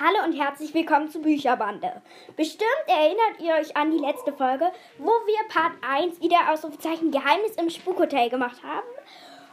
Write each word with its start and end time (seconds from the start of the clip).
Hallo 0.00 0.24
und 0.24 0.40
herzlich 0.40 0.72
willkommen 0.74 1.10
zu 1.10 1.20
Bücherbande. 1.20 1.90
Bestimmt 2.36 2.86
erinnert 2.86 3.40
ihr 3.40 3.54
euch 3.54 3.76
an 3.76 3.90
die 3.90 3.98
letzte 3.98 4.32
Folge, 4.32 4.70
wo 4.98 5.10
wir 5.10 5.48
Part 5.48 5.72
1 5.82 6.20
wieder 6.20 6.52
Ausrufezeichen 6.52 7.10
Geheimnis 7.10 7.56
im 7.56 7.68
Spukhotel 7.68 8.30
gemacht 8.30 8.62
haben. 8.62 8.86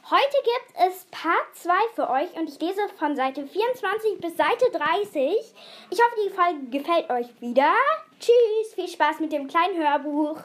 Heute 0.08 0.38
gibt 0.44 0.88
es 0.88 1.06
Part 1.06 1.56
2 1.56 1.74
für 1.96 2.12
euch 2.12 2.38
und 2.38 2.48
ich 2.48 2.62
lese 2.62 2.88
von 3.00 3.16
Seite 3.16 3.48
24 3.48 4.20
bis 4.20 4.38
Seite 4.38 4.70
30. 4.72 5.34
Ich 5.90 6.00
hoffe, 6.00 6.16
die 6.24 6.30
Folge 6.30 6.70
gefällt 6.70 7.10
euch 7.10 7.42
wieder. 7.42 7.74
Tschüss, 8.20 8.76
viel 8.76 8.88
Spaß 8.88 9.22
mit 9.22 9.32
dem 9.32 9.48
kleinen 9.48 9.80
Hörbuch. 9.80 10.44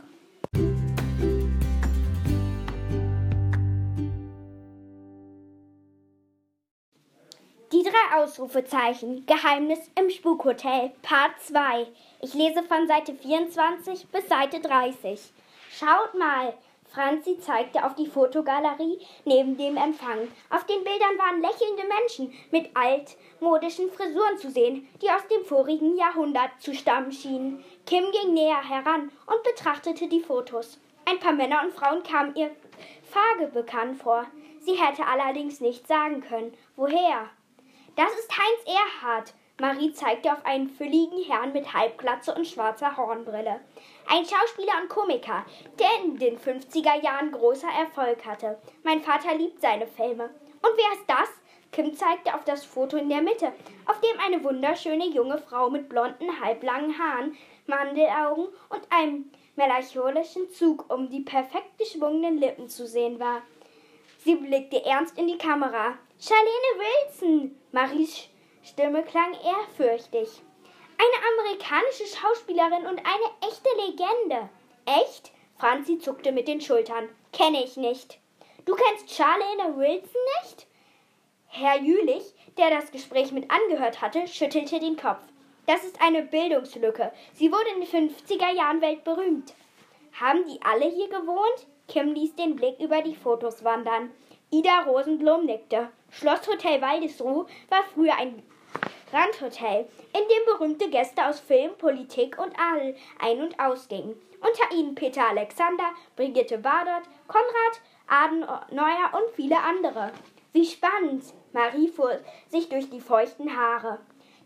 Drei 7.91 8.23
Ausrufezeichen. 8.23 9.27
Geheimnis 9.27 9.91
im 9.99 10.11
Spukhotel. 10.11 10.93
Part 11.03 11.41
2. 11.41 11.87
Ich 12.23 12.35
lese 12.35 12.63
von 12.63 12.87
Seite 12.87 13.15
24 13.15 14.07
bis 14.09 14.29
Seite 14.29 14.61
30. 14.61 15.21
Schaut 15.73 16.15
mal. 16.15 16.55
Franzi 16.93 17.39
zeigte 17.39 17.85
auf 17.85 17.95
die 17.95 18.07
Fotogalerie 18.07 18.99
neben 19.25 19.57
dem 19.57 19.77
Empfang. 19.77 20.29
Auf 20.51 20.65
den 20.67 20.83
Bildern 20.83 21.19
waren 21.19 21.41
lächelnde 21.41 21.85
Menschen 21.87 22.33
mit 22.51 22.71
altmodischen 22.75 23.93
Frisuren 23.93 24.39
zu 24.39 24.51
sehen, 24.51 24.89
die 25.01 25.09
aus 25.09 25.27
dem 25.29 25.45
vorigen 25.45 25.97
Jahrhundert 25.97 26.51
zu 26.59 26.75
stammen 26.75 27.13
schienen. 27.13 27.65
Kim 27.87 28.05
ging 28.11 28.35
näher 28.35 28.69
heran 28.69 29.13
und 29.27 29.43
betrachtete 29.45 30.09
die 30.09 30.21
Fotos. 30.21 30.81
Ein 31.07 31.21
paar 31.21 31.33
Männer 31.33 31.63
und 31.65 31.73
Frauen 31.73 32.03
kamen 32.03 32.35
ihr 32.35 32.51
vage 33.13 33.51
bekannt 33.53 34.03
vor. 34.03 34.27
Sie 34.61 34.75
hätte 34.75 35.07
allerdings 35.07 35.61
nicht 35.61 35.87
sagen 35.87 36.21
können, 36.21 36.53
woher. 36.77 37.31
Das 38.01 38.19
ist 38.19 38.33
Heinz 38.33 38.79
Erhard. 38.79 39.35
Marie 39.61 39.93
zeigte 39.93 40.33
auf 40.33 40.47
einen 40.47 40.71
fülligen 40.71 41.23
Herrn 41.25 41.53
mit 41.53 41.75
Halbglatze 41.75 42.35
und 42.35 42.47
schwarzer 42.47 42.97
Hornbrille. 42.97 43.61
Ein 44.09 44.25
Schauspieler 44.25 44.73
und 44.81 44.89
Komiker, 44.89 45.45
der 45.79 46.03
in 46.03 46.17
den 46.17 46.39
50er 46.39 47.03
Jahren 47.05 47.31
großer 47.31 47.69
Erfolg 47.69 48.25
hatte. 48.25 48.59
Mein 48.85 49.03
Vater 49.03 49.35
liebt 49.35 49.61
seine 49.61 49.87
Filme. 49.87 50.31
Und 50.63 50.73
wer 50.77 50.99
ist 50.99 51.05
das? 51.09 51.29
Kim 51.73 51.95
zeigte 51.95 52.35
auf 52.35 52.43
das 52.45 52.65
Foto 52.65 52.97
in 52.97 53.11
der 53.11 53.21
Mitte, 53.21 53.53
auf 53.85 54.01
dem 54.01 54.19
eine 54.19 54.43
wunderschöne 54.43 55.09
junge 55.09 55.37
Frau 55.37 55.69
mit 55.69 55.91
blonden, 55.91 56.41
halblangen 56.43 56.99
Haaren, 56.99 57.37
Mandelaugen 57.67 58.47
und 58.71 58.81
einem 58.89 59.31
melancholischen 59.57 60.51
Zug 60.53 60.91
um 60.91 61.11
die 61.11 61.21
perfekt 61.21 61.77
geschwungenen 61.77 62.39
Lippen 62.39 62.67
zu 62.67 62.87
sehen 62.87 63.21
war. 63.21 63.43
Sie 64.25 64.37
blickte 64.37 64.87
ernst 64.87 65.19
in 65.19 65.27
die 65.27 65.37
Kamera. 65.37 65.99
Charlene 66.19 66.79
Wilson! 66.79 67.60
Maries 67.73 68.29
Stimme 68.65 69.05
klang 69.05 69.33
ehrfürchtig. 69.33 70.29
Eine 70.99 71.19
amerikanische 71.33 72.05
Schauspielerin 72.05 72.87
und 72.87 72.99
eine 72.99 73.49
echte 73.49 73.69
Legende. 73.87 74.49
Echt? 74.87 75.31
Franzi 75.57 75.99
zuckte 75.99 76.33
mit 76.33 76.49
den 76.49 76.61
Schultern. 76.61 77.09
Kenne 77.33 77.63
ich 77.63 77.77
nicht. 77.77 78.19
Du 78.65 78.75
kennst 78.75 79.15
Charlene 79.15 79.77
Wilson 79.77 80.21
nicht? 80.43 80.67
Herr 81.47 81.81
Jülich, 81.81 82.35
der 82.59 82.71
das 82.71 82.91
Gespräch 82.91 83.31
mit 83.31 83.49
angehört 83.51 84.01
hatte, 84.01 84.27
schüttelte 84.27 84.81
den 84.81 84.97
Kopf. 84.97 85.23
Das 85.67 85.85
ist 85.85 86.03
eine 86.03 86.23
Bildungslücke. 86.23 87.13
Sie 87.35 87.53
wurde 87.53 87.71
in 87.77 87.83
den 87.83 88.11
50er 88.11 88.53
Jahren 88.53 88.81
weltberühmt. 88.81 89.55
Haben 90.21 90.45
die 90.49 90.61
alle 90.63 90.91
hier 90.91 91.09
gewohnt? 91.09 91.67
Kim 91.87 92.15
ließ 92.15 92.35
den 92.35 92.57
Blick 92.57 92.81
über 92.81 93.01
die 93.03 93.15
Fotos 93.15 93.63
wandern. 93.63 94.11
Ida 94.51 94.81
Rosenblum 94.83 95.47
nickte. 95.47 95.91
Schlosshotel 96.11 96.81
Waldesruh 96.81 97.47
war 97.69 97.85
früher 97.95 98.15
ein 98.17 98.43
Randhotel, 99.13 99.89
in 100.13 100.21
dem 100.21 100.45
berühmte 100.47 100.89
Gäste 100.89 101.27
aus 101.27 101.41
Film, 101.41 101.73
Politik 101.79 102.39
und 102.39 102.55
Adel 102.59 102.97
ein- 103.19 103.43
und 103.43 103.59
ausgingen. 103.59 104.15
Unter 104.41 104.75
ihnen 104.75 104.95
Peter 104.95 105.29
Alexander, 105.29 105.91
Brigitte 106.17 106.59
Bardot, 106.59 107.03
Konrad 107.27 107.81
Adenauer 108.07 109.11
und 109.15 109.35
viele 109.35 109.59
andere. 109.61 110.13
Wie 110.53 110.65
spannend! 110.65 111.25
Marie 111.53 111.89
fuhr 111.89 112.21
sich 112.49 112.69
durch 112.69 112.89
die 112.91 113.01
feuchten 113.01 113.57
Haare. 113.57 114.01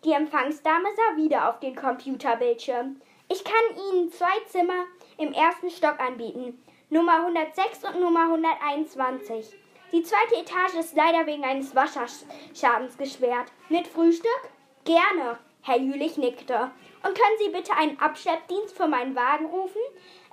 Die 0.05 0.13
Empfangsdame 0.13 0.89
sah 0.97 1.17
wieder 1.17 1.49
auf 1.49 1.61
den 1.61 1.77
Computerbildschirm. 1.77 3.01
Ich 3.29 3.43
kann 3.45 3.55
Ihnen 3.91 4.11
zwei 4.11 4.39
Zimmer 4.49 4.85
im 5.17 5.33
ersten 5.33 5.71
Stock 5.71 5.99
anbieten. 6.01 6.63
Nummer 6.91 7.21
106 7.27 7.85
und 7.85 8.01
Nummer 8.01 8.25
121. 8.25 9.64
Die 9.95 10.03
zweite 10.03 10.35
Etage 10.35 10.75
ist 10.75 10.97
leider 10.97 11.25
wegen 11.25 11.45
eines 11.45 11.73
Wasserschadens 11.77 12.99
gesperrt. 12.99 13.53
Mit 13.69 13.87
Frühstück? 13.87 14.51
Gerne. 14.85 15.39
Herr 15.63 15.79
Jülich 15.79 16.17
nickte. 16.17 16.73
Und 17.05 17.17
können 17.17 17.39
Sie 17.39 17.51
bitte 17.51 17.73
einen 17.77 18.01
Abschleppdienst 18.01 18.77
für 18.77 18.89
meinen 18.89 19.15
Wagen 19.15 19.47
rufen? 19.47 19.81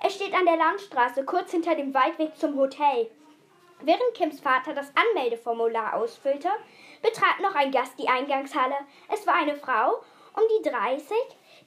Er 0.02 0.10
steht 0.10 0.34
an 0.34 0.46
der 0.46 0.56
Landstraße, 0.56 1.24
kurz 1.24 1.52
hinter 1.52 1.76
dem 1.76 1.94
Waldweg 1.94 2.36
zum 2.36 2.56
Hotel. 2.56 3.08
Während 3.82 4.14
Kims 4.14 4.40
Vater 4.40 4.74
das 4.74 4.92
Anmeldeformular 4.96 5.94
ausfüllte, 5.94 6.48
betrat 7.00 7.38
noch 7.40 7.54
ein 7.54 7.70
Gast 7.70 7.96
die 8.00 8.08
Eingangshalle. 8.08 8.74
Es 9.14 9.24
war 9.28 9.34
eine 9.34 9.54
Frau 9.54 10.02
um 10.34 10.42
die 10.58 10.68
30, 10.68 11.06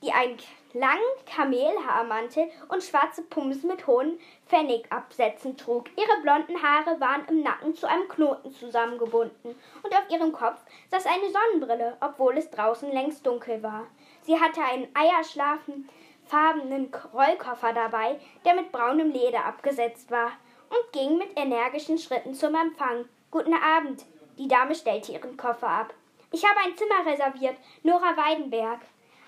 die 0.03 0.11
einen 0.11 0.35
langen 0.75 1.01
Kamelhaarmantel 1.25 2.51
und 2.67 2.83
schwarze 2.83 3.23
Pumps 3.23 3.63
mit 3.63 3.87
hohen 3.87 4.19
Pfennigabsätzen 4.47 5.55
trug. 5.55 5.85
Ihre 5.95 6.21
blonden 6.21 6.61
Haare 6.61 6.99
waren 6.99 7.25
im 7.29 7.43
Nacken 7.43 7.75
zu 7.75 7.87
einem 7.87 8.09
Knoten 8.09 8.51
zusammengebunden 8.51 9.55
und 9.83 9.95
auf 9.95 10.09
ihrem 10.09 10.33
Kopf 10.33 10.59
saß 10.91 11.05
eine 11.05 11.31
Sonnenbrille, 11.31 11.95
obwohl 12.01 12.37
es 12.37 12.51
draußen 12.51 12.91
längst 12.91 13.25
dunkel 13.25 13.63
war. 13.63 13.87
Sie 14.23 14.37
hatte 14.37 14.61
einen 14.61 14.89
eierschlafenfarbenen 14.93 16.93
Rollkoffer 17.13 17.71
dabei, 17.71 18.19
der 18.43 18.55
mit 18.55 18.73
braunem 18.73 19.11
Leder 19.11 19.45
abgesetzt 19.45 20.11
war, 20.11 20.31
und 20.69 20.91
ging 20.91 21.17
mit 21.17 21.37
energischen 21.37 21.97
Schritten 21.97 22.33
zum 22.33 22.53
Empfang. 22.53 23.05
Guten 23.31 23.53
Abend. 23.53 24.03
Die 24.37 24.49
Dame 24.49 24.75
stellte 24.75 25.13
ihren 25.13 25.37
Koffer 25.37 25.69
ab. 25.69 25.93
Ich 26.31 26.43
habe 26.43 26.59
ein 26.65 26.75
Zimmer 26.75 27.05
reserviert. 27.05 27.55
Nora 27.83 28.17
Weidenberg. 28.17 28.81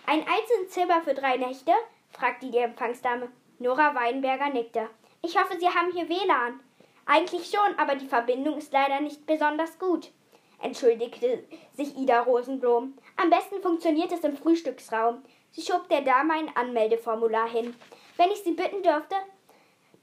Ein 0.10 0.26
Einzelzimmer 0.26 1.02
für 1.02 1.14
drei 1.14 1.36
Nächte? 1.36 1.74
fragte 2.12 2.50
die 2.50 2.60
Empfangsdame. 2.60 3.30
Nora 3.60 3.94
Weinberger 3.94 4.50
nickte. 4.50 4.90
Ich 5.22 5.38
hoffe, 5.38 5.60
Sie 5.60 5.68
haben 5.68 5.92
hier 5.92 6.08
WLAN. 6.08 6.62
Eigentlich 7.06 7.52
schon, 7.52 7.78
aber 7.78 7.96
die 7.96 8.08
Verbindung 8.08 8.58
ist 8.58 8.72
leider 8.72 9.02
nicht 9.02 9.26
besonders 9.26 9.78
gut, 9.78 10.14
entschuldigte 10.62 11.44
sich 11.74 11.98
Ida 11.98 12.22
Rosenblum. 12.22 12.98
Am 13.18 13.30
besten 13.30 13.62
funktioniert 13.62 14.14
es 14.14 14.22
im 14.22 14.38
Frühstücksraum. 14.38 15.26
Sie 15.52 15.62
schob 15.62 15.90
der 15.90 16.02
Dame 16.02 16.36
ein 16.36 16.56
Anmeldeformular 16.56 17.50
hin. 17.50 17.76
Wenn 18.16 18.32
ich 18.32 18.42
Sie 18.44 18.54
bitten 18.54 18.84
dürfte, 18.84 19.16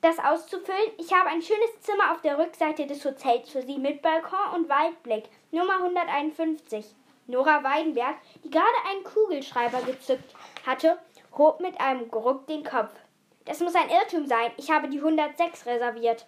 das 0.03 0.19
auszufüllen, 0.19 0.93
ich 0.99 1.15
habe 1.15 1.31
ein 1.31 1.41
schönes 1.41 1.81
Zimmer 1.81 2.13
auf 2.13 2.21
der 2.21 2.37
Rückseite 2.37 2.87
des 2.87 3.03
Hotels 3.07 3.49
für 3.49 3.63
Sie 3.63 3.79
mit 3.79 4.03
Balkon 4.03 4.55
und 4.55 4.69
Waldblick, 4.69 5.31
Nummer 5.51 5.77
151. 5.83 6.95
Nora 7.27 7.65
Weidenberg, 7.65 8.17
die 8.43 8.51
gerade 8.51 8.67
einen 8.91 9.05
Kugelschreiber 9.05 9.81
gezückt 9.83 10.35
hatte, 10.67 10.99
hob 11.37 11.61
mit 11.61 11.81
einem 11.81 12.11
Geruck 12.11 12.47
den 12.47 12.65
Kopf. 12.65 12.93
Das 13.45 13.61
muss 13.61 13.75
ein 13.75 13.91
Irrtum 13.91 14.27
sein. 14.27 14.53
Ich 14.57 14.71
habe 14.71 14.89
die 14.89 14.99
106 14.99 15.67
reserviert. 15.67 16.27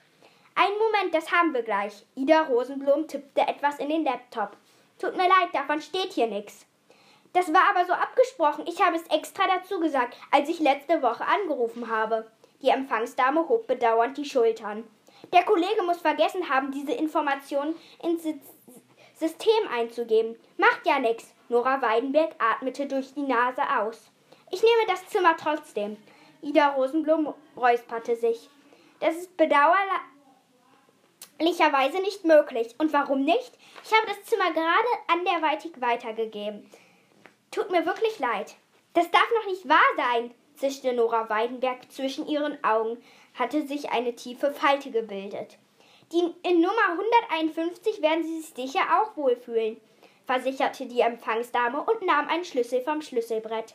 Einen 0.55 0.79
Moment, 0.79 1.15
das 1.15 1.33
haben 1.33 1.53
wir 1.53 1.62
gleich. 1.62 2.07
Ida 2.15 2.43
Rosenblum 2.43 3.09
tippte 3.09 3.43
etwas 3.43 3.79
in 3.79 3.91
den 3.91 4.05
Laptop. 4.05 4.57
Tut 4.99 5.17
mir 5.17 5.29
leid, 5.29 5.49
davon 5.53 5.83
steht 5.83 6.12
hier 6.12 6.27
nichts. 6.27 6.67
Das 7.34 7.53
war 7.53 7.69
aber 7.69 7.84
so 7.84 7.93
abgesprochen. 7.93 8.65
Ich 8.67 8.83
habe 8.83 8.97
es 8.97 9.07
extra 9.09 9.45
dazu 9.47 9.78
gesagt, 9.78 10.17
als 10.31 10.49
ich 10.49 10.61
letzte 10.61 11.03
Woche 11.03 11.27
angerufen 11.27 11.91
habe. 11.91 12.31
Die 12.63 12.71
Empfangsdame 12.71 13.47
hob 13.47 13.67
bedauernd 13.67 14.17
die 14.17 14.25
Schultern. 14.25 14.84
Der 15.34 15.45
Kollege 15.45 15.83
muss 15.84 15.99
vergessen 15.99 16.49
haben, 16.49 16.71
diese 16.71 16.93
Informationen 16.93 17.75
ins 18.03 18.25
System 19.16 19.68
einzugeben. 19.72 20.36
Macht 20.59 20.86
ja 20.86 20.98
nichts. 20.98 21.33
Nora 21.48 21.80
Weidenberg 21.80 22.34
atmete 22.39 22.86
durch 22.86 23.15
die 23.15 23.22
Nase 23.22 23.63
aus. 23.80 24.10
Ich 24.51 24.63
nehme 24.63 24.86
das 24.89 25.07
Zimmer 25.09 25.34
trotzdem. 25.36 25.97
Ida 26.42 26.74
Rosenblum 26.74 27.33
räusperte 27.57 28.16
sich. 28.16 28.51
Das 29.01 29.16
ist 29.16 29.36
bedauerlicherweise 29.36 32.01
nicht 32.03 32.24
möglich. 32.24 32.74
Und 32.78 32.92
warum 32.92 33.24
nicht? 33.24 33.53
Ich 33.84 33.92
habe 33.92 34.07
das 34.07 34.22
Zimmer 34.24 34.53
gerade 34.53 34.86
anderweitig 35.09 35.80
weitergegeben. 35.80 36.71
Tut 37.51 37.71
mir 37.71 37.86
wirklich 37.86 38.19
leid. 38.19 38.57
Das 38.92 39.10
darf 39.10 39.30
noch 39.39 39.47
nicht 39.51 39.66
wahr 39.69 39.78
sein, 39.97 40.34
zischte 40.57 40.92
Nora 40.92 41.30
Weidenberg. 41.30 41.91
Zwischen 41.91 42.27
ihren 42.27 42.62
Augen 42.65 43.03
hatte 43.34 43.66
sich 43.66 43.91
eine 43.91 44.15
tiefe 44.15 44.51
Falte 44.51 44.91
gebildet. 44.91 45.57
Die, 46.13 46.21
in 46.49 46.61
Nummer 46.61 47.01
151 47.31 48.01
werden 48.01 48.23
Sie 48.23 48.41
sich 48.41 48.55
sicher 48.55 48.85
auch 49.01 49.17
wohlfühlen, 49.17 49.81
versicherte 50.25 50.87
die 50.87 51.01
Empfangsdame 51.01 51.83
und 51.83 52.03
nahm 52.03 52.29
einen 52.29 52.45
Schlüssel 52.45 52.81
vom 52.83 53.03
Schlüsselbrett. 53.03 53.75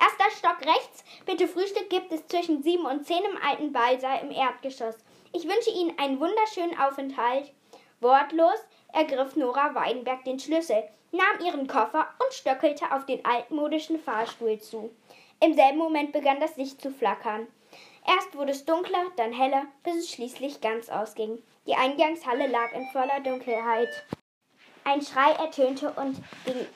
Erster 0.00 0.36
Stock 0.36 0.60
rechts. 0.66 1.04
Bitte 1.26 1.48
Frühstück 1.48 1.90
gibt 1.90 2.12
es 2.12 2.26
zwischen 2.28 2.62
sieben 2.62 2.86
und 2.86 3.06
zehn 3.06 3.22
im 3.24 3.36
alten 3.42 3.72
Ballsaal 3.72 4.20
im 4.22 4.30
Erdgeschoss. 4.30 4.96
Ich 5.32 5.44
wünsche 5.44 5.70
Ihnen 5.70 5.98
einen 5.98 6.20
wunderschönen 6.20 6.78
Aufenthalt. 6.78 7.52
Wortlos 8.00 8.58
ergriff 8.92 9.36
Nora 9.36 9.74
Weidenberg 9.74 10.24
den 10.24 10.38
Schlüssel, 10.38 10.84
nahm 11.12 11.44
ihren 11.44 11.66
Koffer 11.66 12.08
und 12.22 12.32
stöckelte 12.32 12.92
auf 12.92 13.06
den 13.06 13.24
altmodischen 13.24 13.98
Fahrstuhl 13.98 14.58
zu. 14.60 14.90
Im 15.40 15.54
selben 15.54 15.78
Moment 15.78 16.12
begann 16.12 16.40
das 16.40 16.56
Licht 16.56 16.80
zu 16.80 16.90
flackern. 16.90 17.48
Erst 18.06 18.34
wurde 18.34 18.52
es 18.52 18.64
dunkler, 18.64 19.06
dann 19.16 19.32
heller, 19.32 19.66
bis 19.84 19.96
es 19.96 20.10
schließlich 20.10 20.60
ganz 20.60 20.88
ausging. 20.88 21.42
Die 21.66 21.74
Eingangshalle 21.74 22.48
lag 22.48 22.72
in 22.72 22.86
voller 22.92 23.20
Dunkelheit. 23.20 23.88
Ein 24.84 25.00
Schrei 25.00 25.32
ertönte 25.32 25.92
und 25.92 26.20
ging 26.44 26.66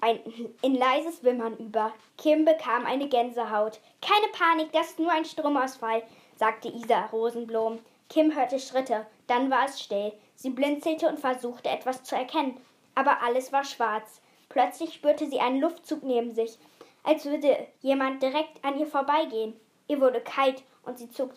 ein, 0.00 0.20
in 0.62 0.74
leises 0.76 1.24
Wimmern 1.24 1.56
über. 1.56 1.92
Kim 2.16 2.44
bekam 2.44 2.86
eine 2.86 3.08
Gänsehaut. 3.08 3.80
Keine 4.00 4.28
Panik, 4.32 4.72
das 4.72 4.90
ist 4.90 4.98
nur 5.00 5.10
ein 5.10 5.24
Stromausfall, 5.24 6.02
sagte 6.36 6.68
Isa 6.68 7.06
Rosenblom. 7.06 7.80
Kim 8.08 8.36
hörte 8.36 8.60
Schritte, 8.60 9.06
dann 9.26 9.50
war 9.50 9.64
es 9.66 9.80
still. 9.80 10.12
Sie 10.36 10.50
blinzelte 10.50 11.08
und 11.08 11.18
versuchte 11.18 11.68
etwas 11.68 12.04
zu 12.04 12.14
erkennen, 12.14 12.60
aber 12.94 13.22
alles 13.22 13.52
war 13.52 13.64
schwarz. 13.64 14.20
Plötzlich 14.48 14.94
spürte 14.94 15.26
sie 15.26 15.40
einen 15.40 15.60
Luftzug 15.60 16.04
neben 16.04 16.34
sich, 16.34 16.58
als 17.02 17.24
würde 17.24 17.66
jemand 17.80 18.22
direkt 18.22 18.64
an 18.64 18.78
ihr 18.78 18.86
vorbeigehen. 18.86 19.58
Ihr 19.88 20.00
wurde 20.00 20.20
kalt 20.20 20.62
und 20.86 20.98
sie 20.98 21.10
zog 21.10 21.30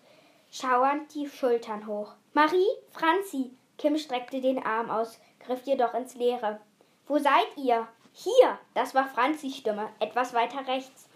schauernd 0.51 1.13
die 1.13 1.28
Schultern 1.28 1.88
hoch. 1.88 2.13
Marie, 2.34 2.68
Franzi! 2.92 3.51
Kim 3.78 3.98
streckte 3.98 4.42
den 4.42 4.63
Arm 4.63 4.90
aus, 4.90 5.19
griff 5.40 5.63
jedoch 5.63 5.94
ins 5.94 6.16
Leere. 6.16 6.60
Wo 7.07 7.18
seid 7.18 7.48
ihr? 7.57 7.88
Hier! 8.13 8.60
Das 8.74 8.94
war 8.94 9.07
Franzis 9.07 9.56
Stimme, 9.56 9.90
etwas 10.00 10.34
weiter 10.34 10.68
rechts. 10.68 11.07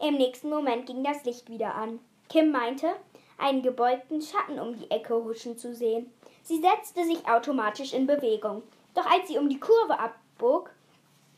Im 0.00 0.16
nächsten 0.16 0.48
Moment 0.48 0.86
ging 0.86 1.04
das 1.04 1.24
Licht 1.24 1.48
wieder 1.48 1.74
an. 1.74 1.98
Kim 2.28 2.50
meinte, 2.50 2.94
einen 3.38 3.62
gebeugten 3.62 4.22
Schatten 4.22 4.58
um 4.58 4.76
die 4.78 4.90
Ecke 4.90 5.14
huschen 5.14 5.58
zu 5.58 5.74
sehen. 5.74 6.12
Sie 6.42 6.60
setzte 6.60 7.04
sich 7.04 7.28
automatisch 7.28 7.92
in 7.92 8.06
Bewegung. 8.06 8.62
Doch 8.94 9.06
als 9.06 9.28
sie 9.28 9.38
um 9.38 9.48
die 9.48 9.60
Kurve 9.60 9.98
abbog, 9.98 10.70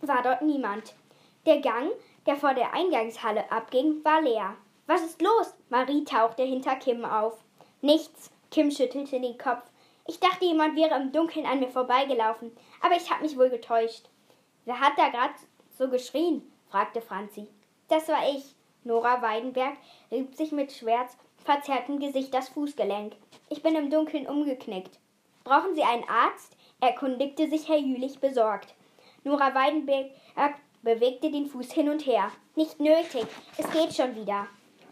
war 0.01 0.23
dort 0.23 0.43
niemand. 0.43 0.95
Der 1.47 1.61
Gang, 1.61 1.91
der 2.27 2.37
vor 2.37 2.55
der 2.55 2.73
Eingangshalle 2.75 3.51
abging, 3.51 4.05
war 4.05 4.21
leer. 4.23 4.57
Was 4.87 5.03
ist 5.03 5.23
los? 5.23 5.55
Marie 5.71 6.05
tauchte 6.05 6.43
hinter 6.43 6.77
Kim 6.77 7.05
auf. 7.05 7.43
Nichts. 7.81 8.31
Kim 8.51 8.71
schüttelte 8.71 9.19
den 9.19 9.39
Kopf. 9.39 9.63
Ich 10.07 10.21
dachte, 10.21 10.45
jemand 10.45 10.77
wäre 10.77 11.01
im 11.01 11.11
Dunkeln 11.11 11.47
an 11.47 11.61
mir 11.61 11.71
vorbeigelaufen, 11.71 12.55
aber 12.83 12.95
ich 12.95 13.11
habe 13.11 13.23
mich 13.23 13.39
wohl 13.39 13.49
getäuscht. 13.49 14.11
Wer 14.67 14.79
hat 14.79 14.93
da 14.99 15.09
gerade 15.09 15.33
so 15.79 15.89
geschrien? 15.89 16.43
fragte 16.69 17.01
Franzi. 17.01 17.49
Das 17.89 18.09
war 18.09 18.29
ich. 18.29 18.55
Nora 18.85 19.23
Weidenberg 19.23 19.79
rieb 20.11 20.35
sich 20.35 20.53
mit 20.53 20.71
Schwert 20.71 21.11
verzerrtem 21.45 21.99
Gesicht 21.99 22.35
das 22.35 22.51
Fußgelenk. 22.51 23.15
Ich 23.49 23.63
bin 23.63 23.75
im 23.77 23.89
Dunkeln 23.91 24.27
umgeknickt. 24.27 24.99
Brauchen 25.45 25.75
Sie 25.75 25.83
einen 25.83 26.09
Arzt? 26.09 26.57
erkundigte 26.81 27.49
sich 27.49 27.69
Herr 27.69 27.79
Jülich 27.79 28.19
besorgt. 28.19 28.75
Nora 29.23 29.55
Weidenberg 29.55 30.11
bewegte 30.83 31.31
den 31.31 31.47
Fuß 31.47 31.73
hin 31.73 31.89
und 31.89 32.05
her. 32.05 32.31
Nicht 32.57 32.81
nötig, 32.81 33.27
es 33.57 33.71
geht 33.71 33.95
schon 33.95 34.15
wieder. 34.17 34.47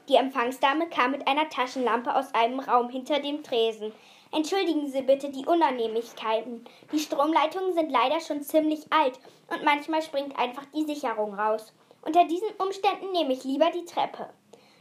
Die 0.09 0.17
Empfangsdame 0.17 0.89
kam 0.89 1.13
mit 1.13 1.29
einer 1.29 1.49
Taschenlampe 1.49 2.15
aus 2.15 2.35
einem 2.35 2.59
Raum 2.59 2.89
hinter 2.89 3.21
dem 3.21 3.43
Tresen. 3.45 3.93
Entschuldigen 4.33 4.89
Sie 4.89 5.03
bitte 5.03 5.31
die 5.31 5.47
Unannehmlichkeiten. 5.47 6.65
Die 6.91 6.99
Stromleitungen 6.99 7.75
sind 7.75 7.91
leider 7.91 8.21
schon 8.21 8.43
ziemlich 8.43 8.93
alt 8.93 9.21
und 9.49 9.65
manchmal 9.65 10.03
springt 10.03 10.37
einfach 10.39 10.65
die 10.75 10.85
Sicherung 10.85 11.35
raus. 11.35 11.73
Unter 12.01 12.25
diesen 12.25 12.49
Umständen 12.59 13.13
nehme 13.13 13.33
ich 13.33 13.45
lieber 13.45 13.71
die 13.71 13.85
Treppe. 13.85 14.29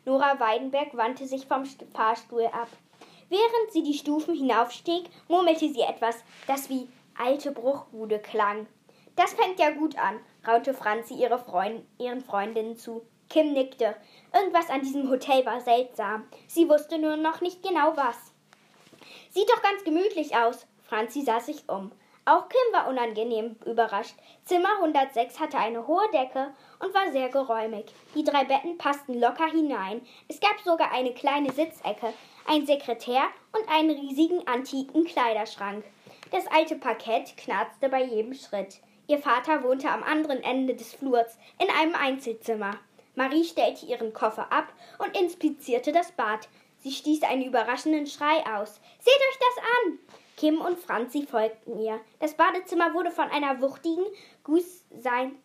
Nora 0.06 0.40
Weidenberg 0.40 0.98
wandte 0.98 1.28
sich 1.28 1.46
vom 1.46 1.66
Fahrstuhl 1.94 2.46
ab. 2.46 2.70
Während 3.30 3.72
sie 3.72 3.84
die 3.84 3.94
Stufen 3.94 4.34
hinaufstieg, 4.34 5.10
murmelte 5.28 5.70
sie 5.70 5.82
etwas, 5.82 6.24
das 6.48 6.70
wie 6.70 6.90
alte 7.18 7.52
Bruchbude 7.52 8.18
klang. 8.18 8.66
Das 9.16 9.34
fängt 9.34 9.60
ja 9.60 9.70
gut 9.70 9.98
an, 10.00 10.20
raunte 10.48 10.74
Franzi 10.74 11.14
ihre 11.14 11.38
Freund 11.38 11.86
ihren 12.00 12.22
Freundinnen 12.22 12.76
zu. 12.76 13.06
Kim 13.32 13.54
nickte. 13.54 13.96
Irgendwas 14.34 14.70
an 14.70 14.82
diesem 14.82 15.10
Hotel 15.10 15.46
war 15.46 15.62
seltsam. 15.62 16.28
Sie 16.48 16.68
wusste 16.68 16.98
nur 16.98 17.16
noch 17.16 17.40
nicht 17.40 17.64
genau 17.64 17.96
was. 17.96 18.18
Sieht 19.30 19.50
doch 19.50 19.62
ganz 19.62 19.86
gemütlich 19.86 20.36
aus. 20.36 20.68
Franzi 20.84 21.22
sah 21.22 21.40
sich 21.40 21.64
um. 21.70 21.94
Auch 22.26 22.50
Kim 22.50 22.74
war 22.74 22.90
unangenehm 22.90 23.56
überrascht. 23.66 24.16
Zimmer 24.44 24.76
106 24.80 25.40
hatte 25.40 25.58
eine 25.58 25.88
hohe 25.88 26.08
Decke 26.12 26.54
und 26.80 26.94
war 26.94 27.10
sehr 27.14 27.30
geräumig. 27.30 27.86
Die 28.16 28.26
drei 28.26 28.44
Betten 28.44 28.78
passten 28.78 29.18
locker 29.18 29.50
hinein. 29.50 30.02
Es 30.28 30.42
gab 30.42 30.60
sogar 30.60 30.92
eine 30.92 31.14
kleine 31.14 31.54
Sitzecke, 31.54 32.14
ein 32.46 32.66
Sekretär 32.66 33.24
und 33.54 33.68
einen 33.70 33.92
riesigen 33.92 34.46
antiken 34.46 35.06
Kleiderschrank. 35.06 35.86
Das 36.32 36.48
alte 36.48 36.76
Parkett 36.76 37.38
knarzte 37.38 37.88
bei 37.88 38.04
jedem 38.04 38.34
Schritt. 38.34 38.82
Ihr 39.08 39.20
Vater 39.20 39.64
wohnte 39.64 39.90
am 39.90 40.04
anderen 40.04 40.44
Ende 40.44 40.76
des 40.76 40.94
Flurs 40.94 41.38
in 41.60 41.70
einem 41.70 41.96
Einzelzimmer. 41.96 42.78
Marie 43.16 43.44
stellte 43.44 43.86
ihren 43.86 44.14
Koffer 44.14 44.52
ab 44.52 44.72
und 45.00 45.18
inspizierte 45.18 45.92
das 45.92 46.12
Bad. 46.12 46.48
Sie 46.80 46.92
stieß 46.92 47.24
einen 47.24 47.44
überraschenden 47.44 48.08
Schrei 48.08 48.44
aus. 48.56 48.80
Seht 49.00 49.14
euch 49.14 49.40
das 49.40 49.58
an! 49.58 50.00
Kim 50.38 50.60
und 50.60 50.80
Franzi 50.80 51.28
folgten 51.28 51.78
ihr. 51.80 52.00
Das 52.20 52.34
Badezimmer 52.36 52.94
wurde 52.94 53.12
von 53.12 53.30
einer 53.30 53.62
wuchtigen, 53.62 54.06
gusseisernen 54.44 55.38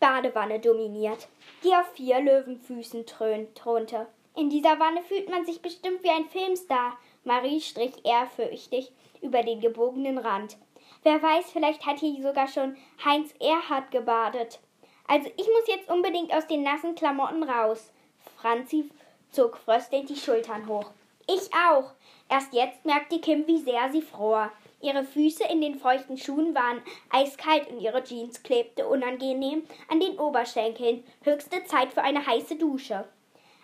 Badewanne 0.00 0.60
dominiert, 0.60 1.28
die 1.62 1.74
auf 1.74 1.90
vier 1.94 2.20
Löwenfüßen 2.20 3.06
thronte. 3.06 4.06
In 4.36 4.50
dieser 4.50 4.78
Wanne 4.80 5.02
fühlt 5.02 5.30
man 5.30 5.46
sich 5.46 5.62
bestimmt 5.62 6.02
wie 6.02 6.10
ein 6.10 6.26
Filmstar. 6.26 6.98
Marie 7.22 7.60
strich 7.60 8.04
ehrfürchtig 8.04 8.92
über 9.22 9.42
den 9.42 9.60
gebogenen 9.60 10.18
Rand. 10.18 10.58
Wer 11.04 11.22
weiß, 11.22 11.52
vielleicht 11.52 11.86
hat 11.86 12.00
hier 12.00 12.20
sogar 12.22 12.48
schon 12.48 12.76
Heinz 13.04 13.32
Erhard 13.40 13.90
gebadet. 13.90 14.60
Also 15.06 15.30
ich 15.36 15.46
muss 15.46 15.66
jetzt 15.66 15.90
unbedingt 15.90 16.32
aus 16.32 16.46
den 16.46 16.62
nassen 16.62 16.94
Klamotten 16.94 17.42
raus. 17.42 17.92
Franzi 18.36 18.90
zog 19.30 19.58
fröstelnd 19.58 20.08
die 20.08 20.16
Schultern 20.16 20.68
hoch. 20.68 20.90
Ich 21.26 21.50
auch. 21.54 21.92
Erst 22.28 22.52
jetzt 22.52 22.84
merkte 22.84 23.20
Kim, 23.20 23.46
wie 23.46 23.58
sehr 23.58 23.90
sie 23.92 24.02
fror. 24.02 24.50
Ihre 24.80 25.04
Füße 25.04 25.44
in 25.44 25.60
den 25.60 25.78
feuchten 25.78 26.18
Schuhen 26.18 26.54
waren 26.54 26.82
eiskalt 27.10 27.68
und 27.68 27.80
ihre 27.80 28.04
Jeans 28.04 28.42
klebte 28.42 28.86
unangenehm 28.86 29.66
an 29.88 30.00
den 30.00 30.18
Oberschenkeln. 30.18 31.04
Höchste 31.22 31.64
Zeit 31.64 31.92
für 31.92 32.02
eine 32.02 32.26
heiße 32.26 32.56
Dusche. 32.56 33.08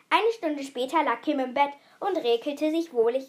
Eine 0.08 0.32
Stunde 0.32 0.62
später 0.62 1.02
lag 1.04 1.20
Kim 1.22 1.38
im 1.38 1.54
Bett 1.54 1.72
und 2.00 2.16
regelte 2.16 2.70
sich 2.70 2.92
wohlig 2.92 3.26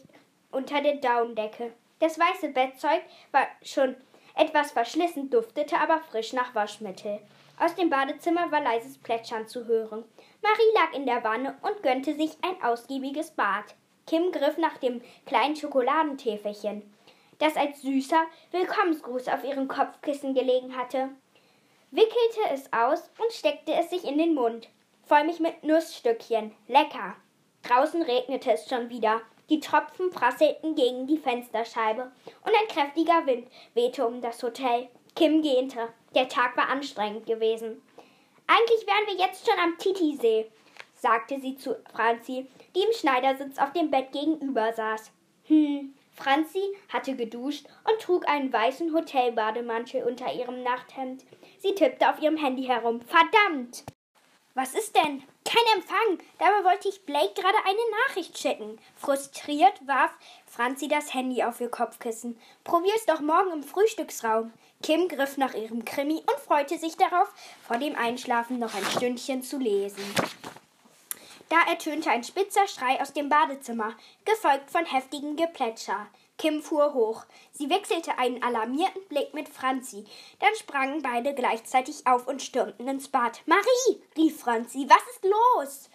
unter 0.52 0.82
der 0.82 0.96
Daunendecke. 0.96 1.74
Das 2.00 2.18
weiße 2.18 2.50
Bettzeug 2.50 3.02
war 3.32 3.46
schon 3.62 3.96
etwas 4.36 4.72
verschlissen, 4.72 5.30
duftete 5.30 5.78
aber 5.78 6.00
frisch 6.00 6.34
nach 6.34 6.56
Waschmittel. 6.56 7.20
Aus 7.60 7.76
dem 7.76 7.90
Badezimmer 7.90 8.52
war 8.52 8.62
leises 8.62 8.98
Plätschern 8.98 9.48
zu 9.48 9.66
hören. 9.66 10.04
Marie 10.42 10.74
lag 10.74 10.94
in 10.94 11.06
der 11.06 11.24
Wanne 11.24 11.56
und 11.62 11.84
gönnte 11.84 12.16
sich 12.16 12.32
ein 12.42 12.62
ausgiebiges 12.64 13.32
Bad. 13.32 13.76
Kim 14.08 14.32
griff 14.32 14.58
nach 14.58 14.78
dem 14.78 15.02
kleinen 15.26 15.56
Schokoladentäfelchen, 15.56 16.82
das 17.38 17.56
als 17.56 17.82
süßer 17.82 18.24
Willkommensgruß 18.52 19.28
auf 19.28 19.44
ihrem 19.44 19.68
Kopfkissen 19.68 20.34
gelegen 20.34 20.76
hatte, 20.76 21.10
wickelte 21.92 22.42
es 22.52 22.72
aus 22.74 23.10
und 23.22 23.32
steckte 23.32 23.74
es 23.74 23.90
sich 23.90 24.06
in 24.06 24.18
den 24.18 24.34
Mund. 24.34 24.70
Voll 25.06 25.26
mich 25.26 25.40
mit 25.40 25.64
Nussstückchen. 25.64 26.56
Lecker. 26.68 27.16
Draußen 27.64 28.02
regnete 28.02 28.54
es 28.54 28.68
schon 28.68 28.90
wieder. 28.90 29.22
Die 29.52 29.60
Tropfen 29.60 30.12
prasselten 30.12 30.76
gegen 30.76 31.08
die 31.08 31.18
Fensterscheibe 31.18 32.04
und 32.04 32.54
ein 32.54 32.68
kräftiger 32.70 33.26
Wind 33.26 33.50
wehte 33.74 34.08
um 34.08 34.22
das 34.22 34.42
Hotel. 34.42 34.88
Kim 35.14 35.42
gähnte. 35.42 35.90
Der 36.16 36.30
Tag 36.30 36.56
war 36.56 36.70
anstrengend 36.70 37.26
gewesen. 37.26 37.82
Eigentlich 38.48 38.88
wären 38.88 39.08
wir 39.08 39.26
jetzt 39.26 39.46
schon 39.46 39.60
am 39.60 39.78
Titisee, 39.78 40.50
sagte 40.94 41.42
sie 41.42 41.58
zu 41.58 41.76
Franzi, 41.94 42.48
die 42.74 42.80
im 42.80 42.94
Schneidersitz 42.94 43.58
auf 43.58 43.74
dem 43.74 43.92
Bett 43.92 44.14
gegenüber 44.14 44.72
saß. 44.72 45.12
Hm, 45.48 45.96
Franzi 46.14 46.64
hatte 46.88 47.18
geduscht 47.18 47.66
und 47.90 48.02
trug 48.02 48.30
einen 48.30 48.54
weißen 48.54 48.94
Hotelbademantel 48.94 50.04
unter 50.04 50.34
ihrem 50.34 50.64
Nachthemd. 50.64 51.26
Sie 51.58 51.76
tippte 51.76 52.10
auf 52.10 52.22
ihrem 52.22 52.38
Handy 52.38 52.64
herum. 52.64 53.02
Verdammt! 53.02 53.84
Was 54.54 54.74
ist 54.74 54.96
denn? 54.96 55.24
Kein 55.46 55.64
Empfang. 55.76 56.26
Dabei 56.38 56.64
wollte 56.66 56.90
ich 56.90 57.06
Blake 57.06 57.34
gerade 57.34 57.58
eine 57.66 57.80
Nachricht 58.08 58.38
schicken. 58.38 58.80
Frustriert 58.98 59.88
warf 59.88 60.12
Franzi 60.46 60.90
das 60.90 61.14
Handy 61.14 61.44
auf 61.44 61.62
ihr 61.62 61.70
Kopfkissen. 61.70 62.38
Probier's 62.66 63.06
doch 63.06 63.22
morgen 63.22 63.54
im 63.54 63.64
Frühstücksraum. 63.64 64.52
Kim 64.84 65.08
griff 65.08 65.38
nach 65.38 65.54
ihrem 65.54 65.86
Krimi 65.86 66.16
und 66.16 66.40
freute 66.46 66.78
sich 66.78 66.98
darauf, 66.98 67.30
vor 67.66 67.78
dem 67.78 67.96
Einschlafen 67.96 68.60
noch 68.60 68.74
ein 68.74 68.86
Stündchen 68.86 69.42
zu 69.42 69.58
lesen. 69.58 70.04
Da 71.50 71.58
ertönte 71.70 72.10
ein 72.10 72.24
spitzer 72.24 72.68
Schrei 72.68 73.00
aus 73.02 73.14
dem 73.14 73.30
Badezimmer, 73.30 73.94
gefolgt 74.26 74.72
von 74.72 74.86
heftigem 74.86 75.36
Geplätscher. 75.36 76.08
Kim 76.38 76.62
fuhr 76.62 76.94
hoch. 76.94 77.26
Sie 77.52 77.70
wechselte 77.70 78.18
einen 78.18 78.42
alarmierten 78.42 79.08
Blick 79.10 79.34
mit 79.34 79.50
Franzi. 79.50 80.06
Dann 80.40 80.56
sprangen 80.56 81.02
beide 81.02 81.34
gleichzeitig 81.34 82.08
auf 82.08 82.28
und 82.28 82.42
stürmten 82.42 82.88
ins 82.88 83.10
Bad. 83.10 83.42
Marie, 83.46 84.02
rief 84.18 84.40
Franzi, 84.40 84.88
was 84.90 85.04
ist 85.16 85.24
los? 85.24 85.90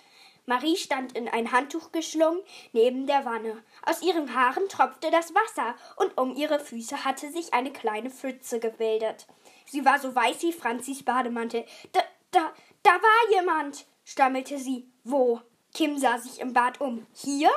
Marie 0.46 0.76
stand 0.76 1.16
in 1.16 1.28
ein 1.28 1.50
Handtuch 1.50 1.90
geschlungen 1.90 2.40
neben 2.72 3.08
der 3.08 3.24
Wanne. 3.24 3.62
Aus 3.84 4.02
ihren 4.02 4.32
Haaren 4.32 4.68
tropfte 4.68 5.10
das 5.10 5.34
Wasser 5.34 5.74
und 5.96 6.16
um 6.16 6.36
ihre 6.36 6.60
Füße 6.60 7.04
hatte 7.04 7.30
sich 7.32 7.52
eine 7.52 7.72
kleine 7.72 8.10
Pfütze 8.10 8.60
gebildet. 8.60 9.26
Sie 9.66 9.84
war 9.84 9.98
so 9.98 10.14
weiß 10.14 10.42
wie 10.42 10.52
Franzis 10.52 11.04
Bademantel. 11.04 11.64
Da, 11.90 12.00
da, 12.30 12.52
da 12.84 12.90
war 12.90 13.32
jemand, 13.32 13.86
stammelte 14.04 14.58
sie. 14.58 14.88
Wo? 15.02 15.40
Kim 15.74 15.98
sah 15.98 16.18
sich 16.18 16.40
im 16.40 16.52
Bad 16.52 16.80
um. 16.80 17.06
Hier? 17.12 17.50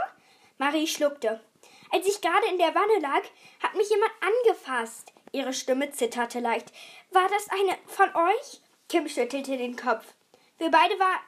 Marie 0.58 0.88
schluckte. 0.88 1.42
Als 1.92 2.06
ich 2.06 2.22
gerade 2.22 2.48
in 2.48 2.58
der 2.58 2.76
Wanne 2.76 3.00
lag, 3.00 3.24
hat 3.62 3.76
mich 3.76 3.90
jemand 3.90 4.12
angefasst. 4.22 5.12
Ihre 5.32 5.54
Stimme 5.54 5.92
zitterte 5.92 6.40
leicht. 6.40 6.72
War 7.12 7.28
das 7.30 7.50
eine 7.50 7.78
von 7.88 8.10
euch? 8.16 8.62
Kim 8.88 9.08
schüttelte 9.08 9.58
den 9.58 9.76
Kopf. 9.76 10.06
Wir 10.58 10.72
beide 10.72 11.00
war, 11.00 11.20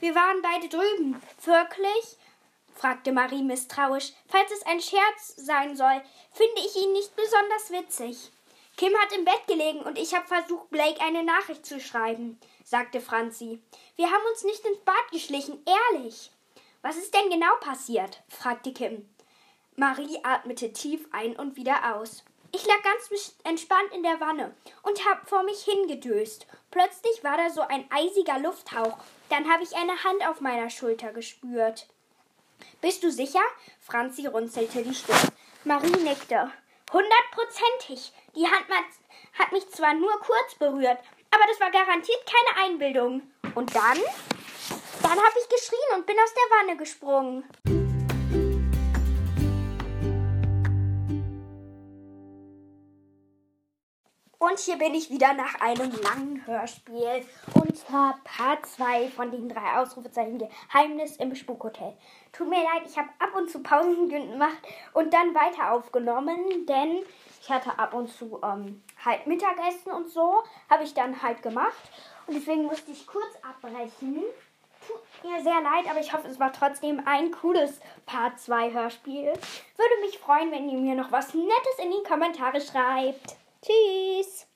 wir 0.00 0.14
waren 0.14 0.42
beide 0.42 0.68
drüben. 0.68 1.20
Wirklich? 1.44 2.16
fragte 2.74 3.12
Marie 3.12 3.42
misstrauisch. 3.42 4.12
Falls 4.28 4.50
es 4.52 4.66
ein 4.66 4.80
Scherz 4.80 5.34
sein 5.36 5.76
soll, 5.76 6.02
finde 6.32 6.60
ich 6.60 6.76
ihn 6.76 6.92
nicht 6.92 7.14
besonders 7.16 7.70
witzig. 7.70 8.30
Kim 8.76 8.94
hat 8.98 9.12
im 9.12 9.24
Bett 9.24 9.46
gelegen 9.46 9.80
und 9.80 9.96
ich 9.96 10.14
habe 10.14 10.26
versucht, 10.26 10.68
Blake 10.68 11.00
eine 11.00 11.24
Nachricht 11.24 11.64
zu 11.64 11.80
schreiben, 11.80 12.38
sagte 12.62 13.00
Franzi. 13.00 13.62
Wir 13.96 14.10
haben 14.10 14.24
uns 14.30 14.44
nicht 14.44 14.64
ins 14.66 14.80
Bad 14.80 15.10
geschlichen, 15.10 15.64
ehrlich. 15.92 16.30
Was 16.82 16.96
ist 16.96 17.14
denn 17.14 17.30
genau 17.30 17.56
passiert? 17.60 18.22
fragte 18.28 18.74
Kim. 18.74 19.08
Marie 19.78 20.18
atmete 20.22 20.72
tief 20.72 21.06
ein 21.12 21.36
und 21.36 21.56
wieder 21.56 21.94
aus. 21.94 22.24
Ich 22.50 22.66
lag 22.66 22.82
ganz 22.82 23.10
entspannt 23.44 23.92
in 23.94 24.02
der 24.02 24.18
Wanne 24.20 24.54
und 24.82 25.06
hab 25.06 25.28
vor 25.28 25.42
mich 25.42 25.64
hingedöst. 25.64 26.46
Plötzlich 26.70 27.22
war 27.22 27.36
da 27.36 27.50
so 27.50 27.60
ein 27.60 27.84
eisiger 27.90 28.38
Lufthauch. 28.38 28.96
Dann 29.28 29.52
habe 29.52 29.62
ich 29.62 29.76
eine 29.76 30.02
Hand 30.02 30.26
auf 30.26 30.40
meiner 30.40 30.70
Schulter 30.70 31.12
gespürt. 31.12 31.88
Bist 32.80 33.02
du 33.02 33.10
sicher? 33.10 33.42
Franzi 33.80 34.26
runzelte 34.26 34.82
die 34.82 34.94
Stirn. 34.94 35.28
Marie 35.64 35.90
nickte. 36.02 36.50
Hundertprozentig. 36.90 38.12
Die 38.34 38.46
Hand 38.46 38.66
hat 39.38 39.52
mich 39.52 39.68
zwar 39.68 39.92
nur 39.92 40.18
kurz 40.20 40.54
berührt, 40.58 40.98
aber 41.30 41.44
das 41.48 41.60
war 41.60 41.70
garantiert 41.70 42.24
keine 42.24 42.66
Einbildung. 42.66 43.30
Und 43.54 43.74
dann? 43.74 43.98
Dann 45.02 45.18
habe 45.18 45.38
ich 45.38 45.48
geschrien 45.50 45.96
und 45.96 46.06
bin 46.06 46.16
aus 46.18 46.32
der 46.32 46.58
Wanne 46.58 46.76
gesprungen. 46.78 47.85
Und 54.56 54.62
hier 54.62 54.78
bin 54.78 54.94
ich 54.94 55.10
wieder 55.10 55.34
nach 55.34 55.60
einem 55.60 55.92
langen 56.00 56.46
Hörspiel. 56.46 57.26
Und 57.52 57.76
zwar 57.76 58.18
Part 58.24 58.64
2 58.64 59.08
von 59.08 59.30
den 59.30 59.50
drei 59.50 59.76
Ausrufezeichen 59.76 60.38
Geheimnis 60.38 61.16
im 61.16 61.34
Spukhotel. 61.34 61.92
Tut 62.32 62.48
mir 62.48 62.62
leid, 62.62 62.84
ich 62.86 62.96
habe 62.96 63.10
ab 63.18 63.36
und 63.36 63.50
zu 63.50 63.62
Pausen 63.62 64.08
gemacht 64.08 64.56
und 64.94 65.12
dann 65.12 65.34
weiter 65.34 65.72
aufgenommen, 65.72 66.64
denn 66.64 67.02
ich 67.42 67.50
hatte 67.50 67.78
ab 67.78 67.92
und 67.92 68.08
zu 68.08 68.40
ähm, 68.42 68.82
halt 69.04 69.26
Mittagessen 69.26 69.92
und 69.92 70.08
so. 70.08 70.42
Habe 70.70 70.84
ich 70.84 70.94
dann 70.94 71.20
halt 71.20 71.42
gemacht. 71.42 71.90
Und 72.26 72.32
deswegen 72.32 72.64
musste 72.64 72.92
ich 72.92 73.06
kurz 73.06 73.34
abbrechen. 73.42 74.22
Tut 74.86 75.30
mir 75.30 75.42
sehr 75.42 75.60
leid, 75.60 75.84
aber 75.90 76.00
ich 76.00 76.14
hoffe, 76.14 76.28
es 76.28 76.40
war 76.40 76.54
trotzdem 76.54 77.02
ein 77.04 77.30
cooles 77.30 77.78
Part 78.06 78.40
2 78.40 78.72
Hörspiel. 78.72 79.26
Würde 79.26 80.00
mich 80.00 80.18
freuen, 80.18 80.50
wenn 80.50 80.70
ihr 80.70 80.78
mir 80.78 80.94
noch 80.94 81.12
was 81.12 81.34
Nettes 81.34 81.78
in 81.78 81.90
die 81.90 82.08
Kommentare 82.08 82.62
schreibt. 82.62 83.36
Tschüss. 83.66 84.46